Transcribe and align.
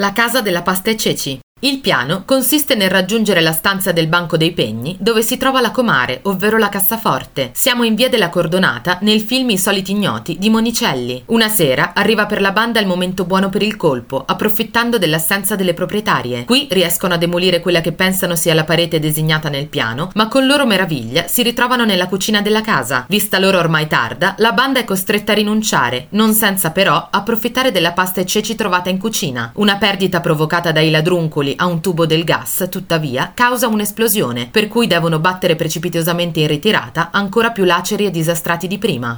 La 0.00 0.14
casa 0.14 0.40
della 0.40 0.62
pasta 0.62 0.88
e 0.88 0.96
ceci. 0.96 1.38
Il 1.62 1.80
piano 1.80 2.22
consiste 2.24 2.74
nel 2.74 2.88
raggiungere 2.88 3.42
la 3.42 3.52
stanza 3.52 3.92
del 3.92 4.06
banco 4.06 4.38
dei 4.38 4.52
pegni 4.52 4.96
dove 4.98 5.20
si 5.20 5.36
trova 5.36 5.60
la 5.60 5.70
comare, 5.70 6.20
ovvero 6.22 6.56
la 6.56 6.70
cassaforte. 6.70 7.50
Siamo 7.52 7.84
in 7.84 7.94
via 7.94 8.08
della 8.08 8.30
Cordonata 8.30 8.96
nel 9.02 9.20
film 9.20 9.50
I 9.50 9.58
soliti 9.58 9.90
ignoti 9.90 10.38
di 10.38 10.48
Monicelli. 10.48 11.24
Una 11.26 11.50
sera 11.50 11.92
arriva 11.92 12.24
per 12.24 12.40
la 12.40 12.52
banda 12.52 12.80
il 12.80 12.86
momento 12.86 13.26
buono 13.26 13.50
per 13.50 13.60
il 13.60 13.76
colpo, 13.76 14.24
approfittando 14.26 14.96
dell'assenza 14.96 15.54
delle 15.54 15.74
proprietarie. 15.74 16.46
Qui 16.46 16.66
riescono 16.70 17.12
a 17.12 17.18
demolire 17.18 17.60
quella 17.60 17.82
che 17.82 17.92
pensano 17.92 18.36
sia 18.36 18.54
la 18.54 18.64
parete 18.64 18.98
designata 18.98 19.50
nel 19.50 19.66
piano, 19.66 20.10
ma 20.14 20.28
con 20.28 20.46
loro 20.46 20.64
meraviglia 20.64 21.26
si 21.26 21.42
ritrovano 21.42 21.84
nella 21.84 22.08
cucina 22.08 22.40
della 22.40 22.62
casa. 22.62 23.04
Vista 23.06 23.38
loro 23.38 23.58
ormai 23.58 23.86
tarda, 23.86 24.34
la 24.38 24.52
banda 24.52 24.80
è 24.80 24.84
costretta 24.84 25.32
a 25.32 25.34
rinunciare, 25.34 26.06
non 26.12 26.32
senza 26.32 26.70
però 26.70 27.08
approfittare 27.10 27.70
della 27.70 27.92
pasta 27.92 28.22
e 28.22 28.24
ceci 28.24 28.54
trovata 28.54 28.88
in 28.88 28.96
cucina. 28.96 29.52
Una 29.56 29.76
perdita 29.76 30.20
provocata 30.20 30.72
dai 30.72 30.90
ladruncoli 30.90 31.48
a 31.56 31.66
un 31.66 31.80
tubo 31.80 32.06
del 32.06 32.24
gas, 32.24 32.66
tuttavia, 32.70 33.32
causa 33.34 33.68
un'esplosione, 33.68 34.48
per 34.50 34.68
cui 34.68 34.86
devono 34.86 35.18
battere 35.18 35.56
precipitosamente 35.56 36.40
in 36.40 36.46
ritirata, 36.46 37.10
ancora 37.10 37.50
più 37.50 37.64
laceri 37.64 38.06
e 38.06 38.10
disastrati 38.10 38.66
di 38.66 38.78
prima. 38.78 39.08